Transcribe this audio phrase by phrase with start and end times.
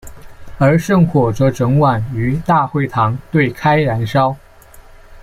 [0.57, 4.35] 而圣火则整晚于大会堂对开燃烧。